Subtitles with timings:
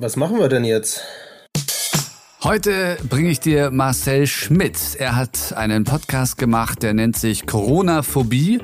[0.00, 1.02] Was machen wir denn jetzt?
[2.44, 4.94] Heute bringe ich dir Marcel Schmidt.
[4.96, 8.60] Er hat einen Podcast gemacht, der nennt sich Corona-Phobie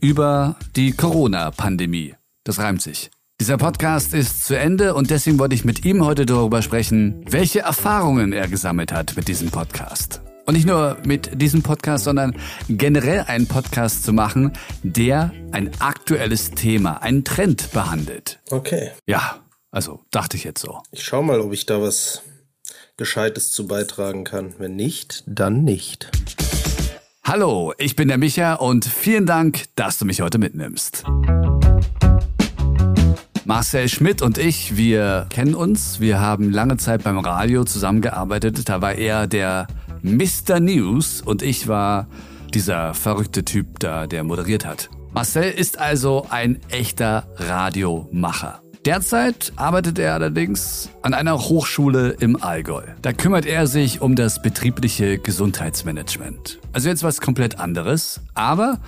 [0.00, 2.16] über die Corona-Pandemie.
[2.42, 3.12] Das reimt sich.
[3.40, 7.60] Dieser Podcast ist zu Ende und deswegen wollte ich mit ihm heute darüber sprechen, welche
[7.60, 10.20] Erfahrungen er gesammelt hat mit diesem Podcast.
[10.46, 12.34] Und nicht nur mit diesem Podcast, sondern
[12.68, 14.50] generell einen Podcast zu machen,
[14.82, 18.40] der ein aktuelles Thema, einen Trend behandelt.
[18.50, 18.90] Okay.
[19.06, 20.80] Ja, also dachte ich jetzt so.
[20.92, 22.22] Ich schau mal, ob ich da was
[22.96, 24.54] Gescheites zu beitragen kann.
[24.58, 26.10] Wenn nicht, dann nicht.
[27.24, 31.04] Hallo, ich bin der Micha und vielen Dank, dass du mich heute mitnimmst.
[33.44, 35.98] Marcel Schmidt und ich, wir kennen uns.
[35.98, 38.68] Wir haben lange Zeit beim Radio zusammengearbeitet.
[38.68, 39.66] Da war er der
[40.02, 40.60] Mr.
[40.60, 42.08] News und ich war
[42.52, 44.90] dieser verrückte Typ da, der moderiert hat.
[45.12, 48.61] Marcel ist also ein echter Radiomacher.
[48.84, 52.82] Derzeit arbeitet er allerdings an einer Hochschule im Allgäu.
[53.00, 56.58] Da kümmert er sich um das betriebliche Gesundheitsmanagement.
[56.72, 58.80] Also jetzt was komplett anderes, aber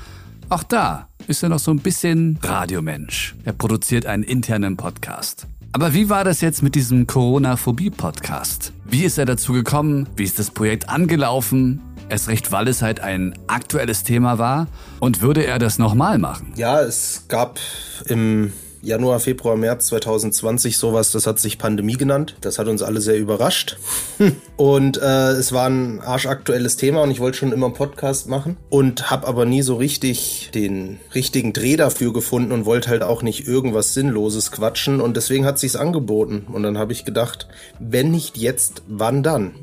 [0.48, 3.36] auch da ist er noch so ein bisschen Radiomensch.
[3.44, 5.46] Er produziert einen internen Podcast.
[5.70, 8.72] Aber wie war das jetzt mit diesem Corona-Phobie-Podcast?
[8.84, 10.08] Wie ist er dazu gekommen?
[10.16, 11.80] Wie ist das Projekt angelaufen?
[12.08, 14.66] Erst recht, weil es halt ein aktuelles Thema war.
[14.98, 16.52] Und würde er das nochmal machen?
[16.56, 17.60] Ja, es gab
[18.06, 18.52] im
[18.84, 22.36] Januar, Februar, März 2020 sowas, das hat sich Pandemie genannt.
[22.42, 23.78] Das hat uns alle sehr überrascht.
[24.56, 28.58] und äh, es war ein arschaktuelles Thema und ich wollte schon immer einen Podcast machen
[28.68, 33.22] und habe aber nie so richtig den richtigen Dreh dafür gefunden und wollte halt auch
[33.22, 37.48] nicht irgendwas Sinnloses quatschen und deswegen hat sich's angeboten und dann habe ich gedacht,
[37.80, 39.54] wenn nicht jetzt, wann dann?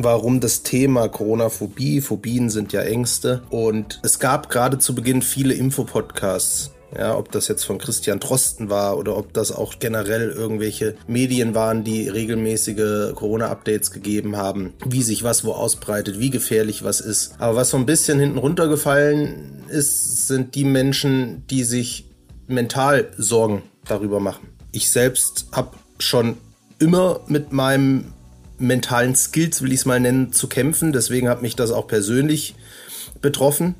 [0.00, 5.54] warum das Thema Corona-Phobie, Phobien sind ja Ängste und es gab gerade zu Beginn viele
[5.54, 10.94] Infopodcasts ja, ob das jetzt von Christian Drosten war oder ob das auch generell irgendwelche
[11.06, 17.00] Medien waren, die regelmäßige Corona-Updates gegeben haben, wie sich was wo ausbreitet, wie gefährlich was
[17.00, 17.34] ist.
[17.38, 22.06] Aber was so ein bisschen hinten runtergefallen ist, sind die Menschen, die sich
[22.46, 24.48] mental Sorgen darüber machen.
[24.72, 26.38] Ich selbst habe schon
[26.78, 28.12] immer mit meinem
[28.58, 30.92] mentalen Skills, will ich es mal nennen, zu kämpfen.
[30.92, 32.54] Deswegen hat mich das auch persönlich
[33.20, 33.74] betroffen.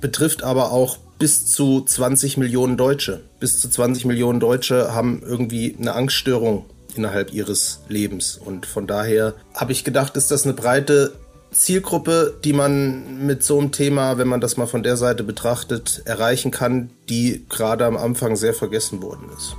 [0.00, 3.22] Betrifft aber auch bis zu 20 Millionen Deutsche.
[3.40, 6.66] Bis zu 20 Millionen Deutsche haben irgendwie eine Angststörung
[6.96, 8.36] innerhalb ihres Lebens.
[8.36, 11.12] Und von daher habe ich gedacht, ist das eine breite
[11.50, 16.02] Zielgruppe, die man mit so einem Thema, wenn man das mal von der Seite betrachtet,
[16.04, 19.56] erreichen kann, die gerade am Anfang sehr vergessen worden ist.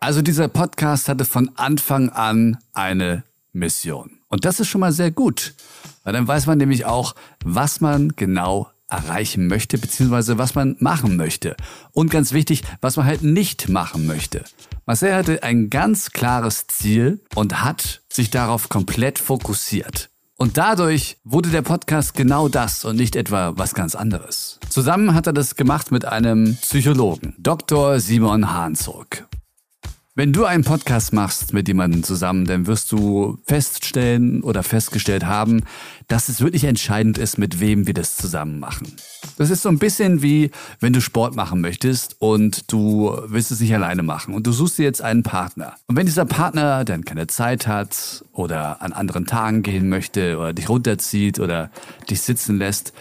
[0.00, 4.13] Also dieser Podcast hatte von Anfang an eine Mission.
[4.28, 5.54] Und das ist schon mal sehr gut.
[6.02, 7.14] Weil dann weiß man nämlich auch,
[7.44, 11.56] was man genau erreichen möchte, beziehungsweise was man machen möchte.
[11.92, 14.44] Und ganz wichtig, was man halt nicht machen möchte.
[14.86, 20.10] Marcel hatte ein ganz klares Ziel und hat sich darauf komplett fokussiert.
[20.36, 24.58] Und dadurch wurde der Podcast genau das und nicht etwa was ganz anderes.
[24.68, 28.00] Zusammen hat er das gemacht mit einem Psychologen, Dr.
[28.00, 29.28] Simon Hahnzurk.
[30.16, 35.64] Wenn du einen Podcast machst mit jemandem zusammen, dann wirst du feststellen oder festgestellt haben,
[36.06, 38.94] dass es wirklich entscheidend ist, mit wem wir das zusammen machen.
[39.38, 43.58] Das ist so ein bisschen wie, wenn du Sport machen möchtest und du willst es
[43.58, 45.74] nicht alleine machen und du suchst dir jetzt einen Partner.
[45.88, 50.52] Und wenn dieser Partner dann keine Zeit hat oder an anderen Tagen gehen möchte oder
[50.52, 51.72] dich runterzieht oder
[52.08, 52.92] dich sitzen lässt,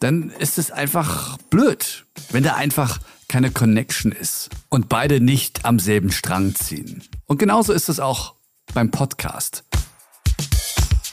[0.00, 3.00] dann ist es einfach blöd, wenn der einfach
[3.34, 7.02] keine Connection ist und beide nicht am selben Strang ziehen.
[7.26, 8.36] Und genauso ist es auch
[8.74, 9.64] beim Podcast.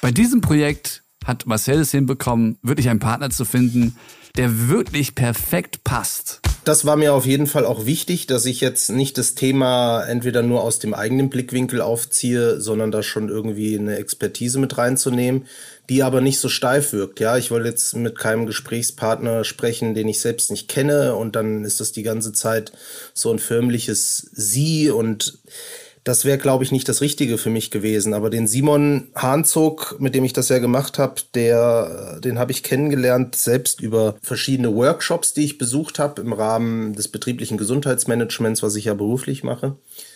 [0.03, 3.95] Bei diesem Projekt hat Marcel es hinbekommen, wirklich einen Partner zu finden,
[4.35, 6.41] der wirklich perfekt passt.
[6.63, 10.43] Das war mir auf jeden Fall auch wichtig, dass ich jetzt nicht das Thema entweder
[10.43, 15.47] nur aus dem eigenen Blickwinkel aufziehe, sondern da schon irgendwie eine Expertise mit reinzunehmen,
[15.89, 17.19] die aber nicht so steif wirkt.
[17.19, 21.65] Ja, ich wollte jetzt mit keinem Gesprächspartner sprechen, den ich selbst nicht kenne und dann
[21.65, 22.71] ist das die ganze Zeit
[23.15, 25.39] so ein förmliches Sie und
[26.03, 28.13] das wäre, glaube ich, nicht das Richtige für mich gewesen.
[28.13, 32.63] Aber den Simon Hahnzog, mit dem ich das ja gemacht habe, der, den habe ich
[32.63, 38.75] kennengelernt, selbst über verschiedene Workshops, die ich besucht habe im Rahmen des betrieblichen Gesundheitsmanagements, was
[38.75, 39.75] ich ja beruflich mache.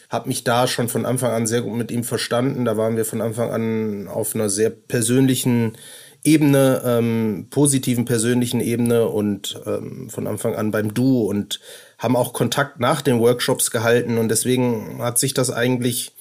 [0.10, 2.66] Habe mich da schon von Anfang an sehr gut mit ihm verstanden.
[2.66, 5.78] Da waren wir von Anfang an auf einer sehr persönlichen
[6.26, 11.60] Ebene, ähm, positiven persönlichen Ebene und ähm, von Anfang an beim Du und
[11.98, 16.14] haben auch Kontakt nach den Workshops gehalten und deswegen hat sich das eigentlich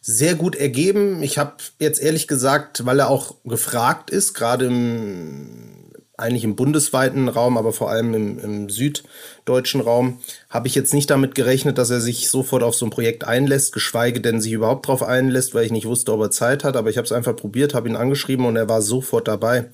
[0.00, 1.22] sehr gut ergeben.
[1.22, 5.71] Ich habe jetzt ehrlich gesagt, weil er auch gefragt ist, gerade im
[6.16, 10.18] eigentlich im bundesweiten Raum, aber vor allem im, im süddeutschen Raum,
[10.50, 13.72] habe ich jetzt nicht damit gerechnet, dass er sich sofort auf so ein Projekt einlässt,
[13.72, 16.76] geschweige denn sich überhaupt darauf einlässt, weil ich nicht wusste, ob er Zeit hat.
[16.76, 19.66] Aber ich habe es einfach probiert, habe ihn angeschrieben und er war sofort dabei.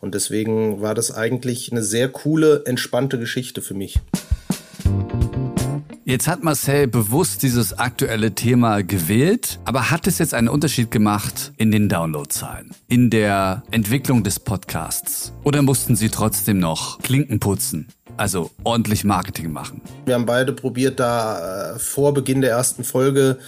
[0.00, 3.98] Und deswegen war das eigentlich eine sehr coole, entspannte Geschichte für mich.
[6.10, 11.52] Jetzt hat Marcel bewusst dieses aktuelle Thema gewählt, aber hat es jetzt einen Unterschied gemacht
[11.56, 15.32] in den Downloadzahlen, in der Entwicklung des Podcasts?
[15.44, 17.86] Oder mussten Sie trotzdem noch Klinken putzen?
[18.16, 19.82] Also ordentlich Marketing machen.
[20.04, 23.38] Wir haben beide probiert, da äh, vor Beginn der ersten Folge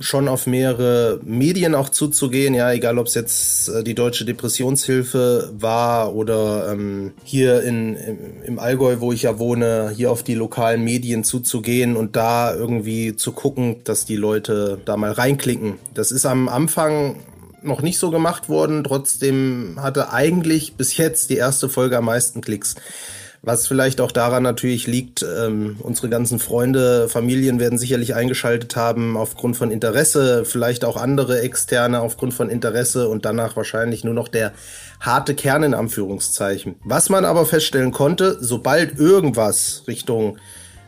[0.00, 5.52] schon auf mehrere Medien auch zuzugehen, ja, egal ob es jetzt äh, die Deutsche Depressionshilfe
[5.52, 10.34] war oder ähm, hier in, im, im Allgäu, wo ich ja wohne, hier auf die
[10.34, 15.74] lokalen Medien zuzugehen und da irgendwie zu gucken, dass die Leute da mal reinklicken.
[15.94, 17.16] Das ist am Anfang
[17.62, 22.40] noch nicht so gemacht worden, trotzdem hatte eigentlich bis jetzt die erste Folge am meisten
[22.40, 22.74] Klicks.
[23.42, 29.16] Was vielleicht auch daran natürlich liegt, ähm, unsere ganzen Freunde, Familien werden sicherlich eingeschaltet haben
[29.16, 34.28] aufgrund von Interesse, vielleicht auch andere Externe aufgrund von Interesse und danach wahrscheinlich nur noch
[34.28, 34.52] der
[35.00, 36.74] harte Kern in Anführungszeichen.
[36.84, 40.36] Was man aber feststellen konnte, sobald irgendwas Richtung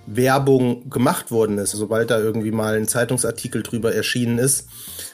[0.07, 4.69] Werbung gemacht worden ist, sobald da irgendwie mal ein Zeitungsartikel drüber erschienen ist,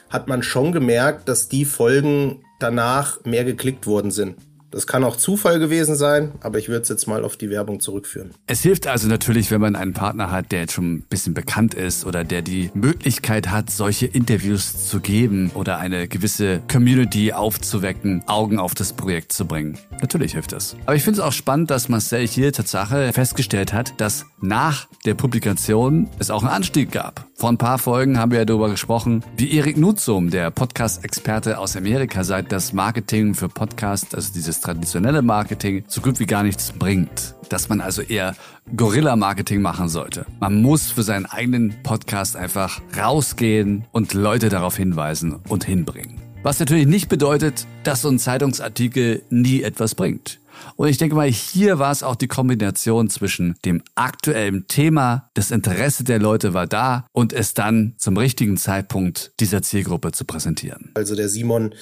[0.09, 4.35] hat man schon gemerkt, dass die Folgen danach mehr geklickt worden sind.
[4.71, 7.79] Das kann auch Zufall gewesen sein, aber ich würde es jetzt mal auf die Werbung
[7.79, 8.31] zurückführen.
[8.45, 11.73] Es hilft also natürlich, wenn man einen Partner hat, der jetzt schon ein bisschen bekannt
[11.73, 18.23] ist oder der die Möglichkeit hat, solche Interviews zu geben oder eine gewisse Community aufzuwecken,
[18.27, 19.77] Augen auf das Projekt zu bringen.
[20.01, 20.75] Natürlich hilft das.
[20.85, 25.13] Aber ich finde es auch spannend, dass Marcel hier Tatsache festgestellt hat, dass nach der
[25.13, 27.25] Publikation es auch einen Anstieg gab.
[27.35, 31.75] Vor ein paar Folgen haben wir ja darüber gesprochen, wie Erik Nutzum, der Podcast-Experte aus
[31.75, 36.71] Amerika, sagt, dass Marketing für Podcast, also dieses traditionelle Marketing so gut wie gar nichts
[36.71, 37.35] bringt.
[37.49, 38.35] Dass man also eher
[38.75, 40.25] Gorilla-Marketing machen sollte.
[40.39, 46.21] Man muss für seinen eigenen Podcast einfach rausgehen und Leute darauf hinweisen und hinbringen.
[46.41, 50.39] Was natürlich nicht bedeutet, dass so ein Zeitungsartikel nie etwas bringt.
[50.75, 55.51] Und ich denke mal, hier war es auch die Kombination zwischen dem aktuellen Thema, das
[55.51, 60.91] Interesse der Leute war da und es dann zum richtigen Zeitpunkt dieser Zielgruppe zu präsentieren.
[60.93, 61.75] Also der Simon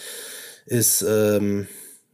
[0.66, 1.68] ist ähm,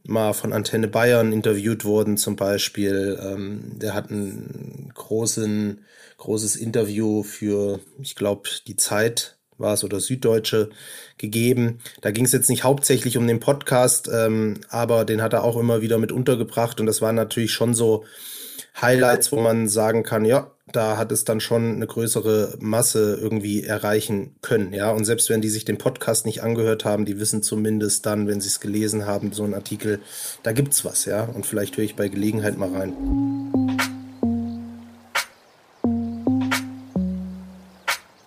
[0.06, 3.18] mal von Antenne Bayern interviewt worden zum Beispiel.
[3.22, 5.80] Ähm, der hat ein großen,
[6.18, 10.70] großes Interview für, ich glaube, die Zeit war es oder Süddeutsche
[11.18, 11.80] gegeben.
[12.00, 15.56] Da ging es jetzt nicht hauptsächlich um den Podcast, ähm, aber den hat er auch
[15.56, 18.04] immer wieder mit untergebracht und das waren natürlich schon so
[18.80, 23.62] Highlights, wo man sagen kann, ja, da hat es dann schon eine größere Masse irgendwie
[23.62, 24.90] erreichen können, ja.
[24.90, 28.40] Und selbst wenn die sich den Podcast nicht angehört haben, die wissen zumindest dann, wenn
[28.40, 30.00] sie es gelesen haben, so ein Artikel,
[30.42, 31.24] da gibt's was, ja.
[31.24, 33.63] Und vielleicht höre ich bei Gelegenheit mal rein.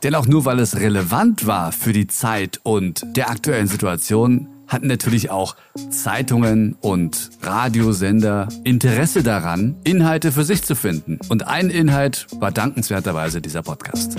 [0.03, 4.87] Denn auch nur weil es relevant war für die Zeit und der aktuellen Situation, hatten
[4.87, 5.55] natürlich auch
[5.89, 11.19] Zeitungen und Radiosender Interesse daran, Inhalte für sich zu finden.
[11.29, 14.17] Und ein Inhalt war dankenswerterweise dieser Podcast.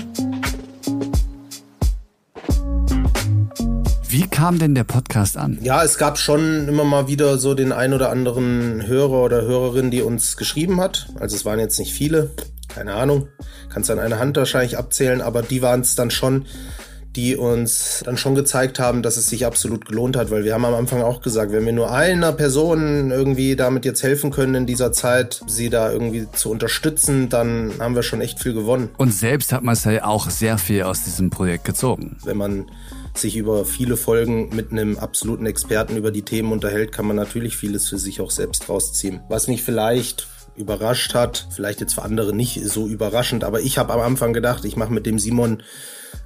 [4.09, 5.59] Wie kam denn der Podcast an?
[5.61, 9.91] Ja, es gab schon immer mal wieder so den ein oder anderen Hörer oder Hörerin,
[9.91, 11.07] die uns geschrieben hat.
[11.19, 12.31] Also es waren jetzt nicht viele,
[12.79, 13.27] keine Ahnung,
[13.67, 16.45] kannst an einer Hand wahrscheinlich abzählen, aber die waren es dann schon,
[17.13, 20.63] die uns dann schon gezeigt haben, dass es sich absolut gelohnt hat, weil wir haben
[20.63, 24.65] am Anfang auch gesagt, wenn wir nur einer Person irgendwie damit jetzt helfen können in
[24.65, 28.91] dieser Zeit, sie da irgendwie zu unterstützen, dann haben wir schon echt viel gewonnen.
[28.95, 32.15] Und selbst hat Marcel auch sehr viel aus diesem Projekt gezogen.
[32.23, 32.71] Wenn man
[33.13, 37.57] sich über viele Folgen mit einem absoluten Experten über die Themen unterhält, kann man natürlich
[37.57, 39.19] vieles für sich auch selbst rausziehen.
[39.27, 43.93] Was mich vielleicht überrascht hat, vielleicht jetzt für andere nicht so überraschend, aber ich habe
[43.93, 45.63] am Anfang gedacht, ich mache mit dem Simon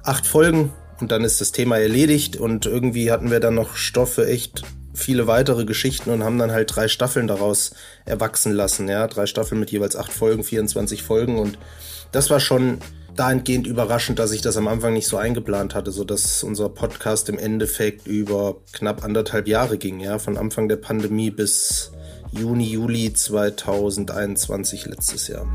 [0.02, 4.14] acht Folgen und dann ist das Thema erledigt und irgendwie hatten wir dann noch Stoff
[4.14, 4.62] für echt
[4.92, 7.74] viele weitere Geschichten und haben dann halt drei Staffeln daraus
[8.04, 11.58] erwachsen lassen, ja, drei Staffeln mit jeweils acht Folgen, 24 Folgen und
[12.12, 12.78] das war schon
[13.16, 17.28] dahingehend überraschend, dass ich das am Anfang nicht so eingeplant hatte, so dass unser Podcast
[17.28, 21.92] im Endeffekt über knapp anderthalb Jahre ging, ja, von Anfang der Pandemie bis
[22.36, 25.46] Juni, Juli 2021 letztes Jahr.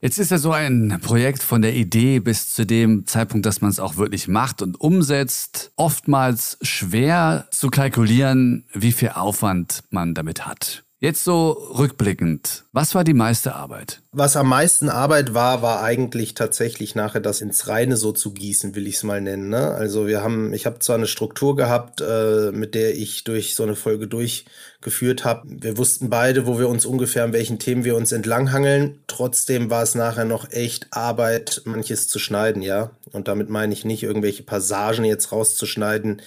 [0.00, 3.70] Jetzt ist ja so ein Projekt von der Idee bis zu dem Zeitpunkt, dass man
[3.70, 10.46] es auch wirklich macht und umsetzt, oftmals schwer zu kalkulieren, wie viel Aufwand man damit
[10.46, 10.85] hat.
[10.98, 14.00] Jetzt so rückblickend, was war die meiste Arbeit?
[14.12, 18.74] Was am meisten Arbeit war, war eigentlich tatsächlich nachher das ins Reine so zu gießen,
[18.74, 19.50] will ich es mal nennen.
[19.50, 19.72] Ne?
[19.72, 23.64] Also wir haben, ich habe zwar eine Struktur gehabt, äh, mit der ich durch so
[23.64, 25.42] eine Folge durchgeführt habe.
[25.44, 29.00] Wir wussten beide, wo wir uns ungefähr an welchen Themen wir uns entlanghangeln.
[29.06, 32.92] Trotzdem war es nachher noch echt Arbeit, manches zu schneiden, ja.
[33.12, 36.22] Und damit meine ich nicht irgendwelche Passagen jetzt rauszuschneiden,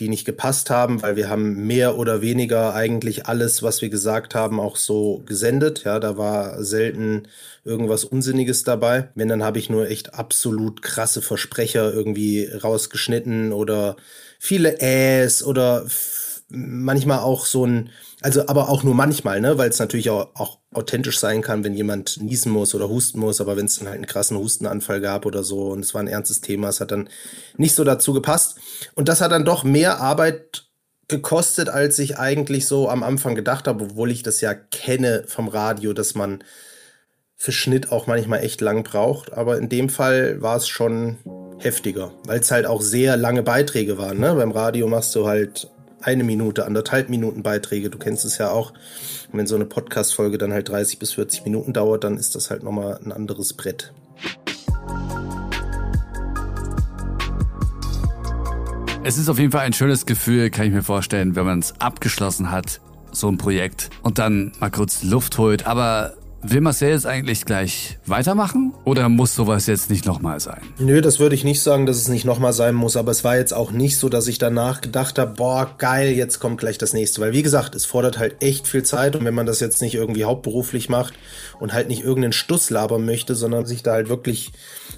[0.00, 4.34] die nicht gepasst haben, weil wir haben mehr oder weniger eigentlich alles, was wir gesagt
[4.34, 5.84] haben, auch so gesendet.
[5.84, 7.28] Ja, da war selten
[7.64, 9.08] irgendwas Unsinniges dabei.
[9.14, 13.96] Wenn, dann habe ich nur echt absolut krasse Versprecher irgendwie rausgeschnitten oder
[14.40, 15.86] viele Äs oder
[16.54, 20.58] manchmal auch so ein, also aber auch nur manchmal, ne, weil es natürlich auch, auch
[20.72, 23.96] authentisch sein kann, wenn jemand niesen muss oder husten muss, aber wenn es dann halt
[23.96, 27.08] einen krassen Hustenanfall gab oder so und es war ein ernstes Thema, es hat dann
[27.56, 28.58] nicht so dazu gepasst.
[28.94, 30.64] Und das hat dann doch mehr Arbeit
[31.08, 35.48] gekostet, als ich eigentlich so am Anfang gedacht habe, obwohl ich das ja kenne vom
[35.48, 36.42] Radio, dass man
[37.36, 39.32] für Schnitt auch manchmal echt lang braucht.
[39.32, 41.18] Aber in dem Fall war es schon
[41.58, 44.18] heftiger, weil es halt auch sehr lange Beiträge waren.
[44.18, 44.34] Ne?
[44.34, 45.68] Beim Radio machst du halt
[46.04, 47.88] eine Minute, anderthalb Minuten Beiträge.
[47.88, 48.74] Du kennst es ja auch.
[49.32, 52.62] Wenn so eine Podcast-Folge dann halt 30 bis 40 Minuten dauert, dann ist das halt
[52.62, 53.92] nochmal ein anderes Brett.
[59.02, 61.74] Es ist auf jeden Fall ein schönes Gefühl, kann ich mir vorstellen, wenn man es
[61.78, 62.80] abgeschlossen hat,
[63.12, 65.66] so ein Projekt, und dann mal kurz Luft holt.
[65.66, 66.14] Aber
[66.46, 70.60] Will Marcel jetzt eigentlich gleich weitermachen oder muss sowas jetzt nicht nochmal sein?
[70.78, 73.38] Nö, das würde ich nicht sagen, dass es nicht nochmal sein muss, aber es war
[73.38, 76.92] jetzt auch nicht so, dass ich danach gedacht habe, boah, geil, jetzt kommt gleich das
[76.92, 77.22] nächste.
[77.22, 79.94] Weil wie gesagt, es fordert halt echt viel Zeit und wenn man das jetzt nicht
[79.94, 81.14] irgendwie hauptberuflich macht
[81.60, 84.52] und halt nicht irgendeinen Stuss labern möchte, sondern sich da halt wirklich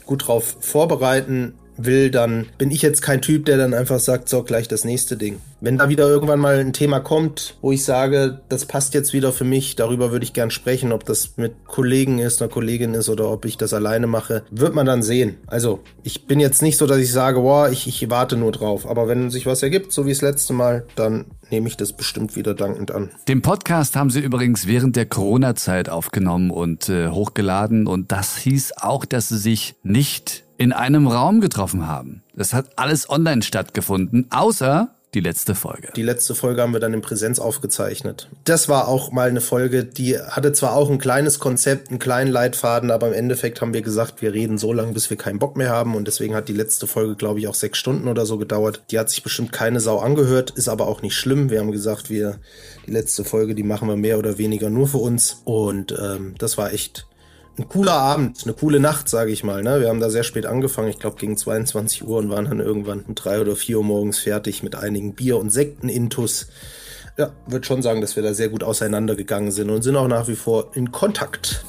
[0.04, 4.42] gut drauf vorbereiten will, dann bin ich jetzt kein Typ, der dann einfach sagt, so
[4.42, 5.40] gleich das nächste Ding.
[5.60, 9.32] Wenn da wieder irgendwann mal ein Thema kommt, wo ich sage, das passt jetzt wieder
[9.32, 13.08] für mich, darüber würde ich gern sprechen, ob das mit Kollegen ist, einer Kollegin ist
[13.08, 15.38] oder ob ich das alleine mache, wird man dann sehen.
[15.46, 18.86] Also, ich bin jetzt nicht so, dass ich sage, boah, ich, ich warte nur drauf.
[18.86, 22.36] Aber wenn sich was ergibt, so wie das letzte Mal, dann nehme ich das bestimmt
[22.36, 23.10] wieder dankend an.
[23.28, 28.74] Den Podcast haben Sie übrigens während der Corona-Zeit aufgenommen und äh, hochgeladen und das hieß
[28.78, 32.22] auch, dass Sie sich nicht in einem Raum getroffen haben.
[32.34, 35.88] Das hat alles online stattgefunden, außer die letzte Folge.
[35.96, 38.28] Die letzte Folge haben wir dann in Präsenz aufgezeichnet.
[38.44, 42.30] Das war auch mal eine Folge, die hatte zwar auch ein kleines Konzept, einen kleinen
[42.30, 45.56] Leitfaden, aber im Endeffekt haben wir gesagt, wir reden so lange, bis wir keinen Bock
[45.56, 48.36] mehr haben und deswegen hat die letzte Folge, glaube ich, auch sechs Stunden oder so
[48.36, 48.82] gedauert.
[48.90, 51.48] Die hat sich bestimmt keine Sau angehört, ist aber auch nicht schlimm.
[51.48, 52.38] Wir haben gesagt, wir
[52.86, 56.58] die letzte Folge, die machen wir mehr oder weniger nur für uns und ähm, das
[56.58, 57.06] war echt
[57.58, 59.62] ein cooler Abend, eine coole Nacht, sage ich mal.
[59.62, 59.80] Ne?
[59.80, 63.00] Wir haben da sehr spät angefangen, ich glaube gegen 22 Uhr und waren dann irgendwann
[63.00, 66.48] um drei oder vier Uhr morgens fertig mit einigen Bier- und Sekten-Intus.
[67.16, 70.28] Ja, würde schon sagen, dass wir da sehr gut auseinandergegangen sind und sind auch nach
[70.28, 71.64] wie vor in Kontakt.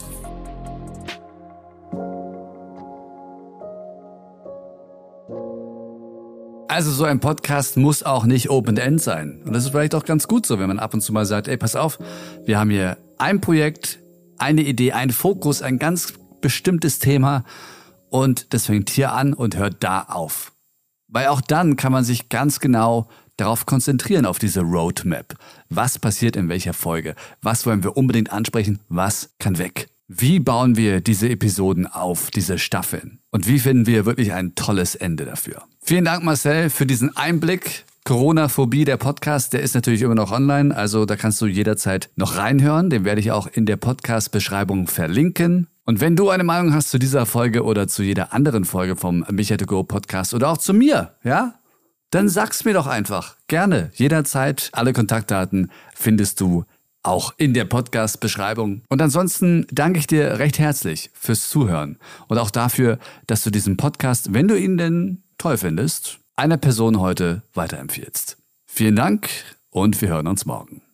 [6.68, 9.42] Also so ein Podcast muss auch nicht Open-End sein.
[9.46, 11.48] Und das ist vielleicht auch ganz gut so, wenn man ab und zu mal sagt,
[11.48, 11.98] ey, pass auf,
[12.44, 14.00] wir haben hier ein Projekt,
[14.40, 17.44] eine Idee, ein Fokus, ein ganz bestimmtes Thema
[18.10, 20.54] und das fängt hier an und hört da auf.
[21.08, 25.36] Weil auch dann kann man sich ganz genau darauf konzentrieren, auf diese Roadmap.
[25.70, 27.16] Was passiert in welcher Folge?
[27.42, 28.80] Was wollen wir unbedingt ansprechen?
[28.90, 29.88] Was kann weg?
[30.08, 33.20] Wie bauen wir diese Episoden auf, diese Staffeln?
[33.30, 35.64] Und wie finden wir wirklich ein tolles Ende dafür?
[35.82, 40.74] Vielen Dank, Marcel, für diesen Einblick Corona-Phobie, der Podcast, der ist natürlich immer noch online,
[40.74, 42.90] also da kannst du jederzeit noch reinhören.
[42.90, 45.68] Den werde ich auch in der Podcast-Beschreibung verlinken.
[45.84, 49.26] Und wenn du eine Meinung hast zu dieser Folge oder zu jeder anderen Folge vom
[49.30, 51.56] Michael to Go Podcast oder auch zu mir, ja,
[52.10, 53.36] dann sag's mir doch einfach.
[53.48, 54.70] Gerne, jederzeit.
[54.72, 56.64] Alle Kontaktdaten findest du
[57.04, 58.84] auch in der Podcast-Beschreibung.
[58.88, 62.00] Und ansonsten danke ich dir recht herzlich fürs Zuhören
[62.30, 67.00] und auch dafür, dass du diesen Podcast, wenn du ihn denn toll findest, einer Person
[67.00, 68.38] heute weiterempfiehlst.
[68.66, 69.30] Vielen Dank
[69.72, 70.87] und wir hören uns morgen.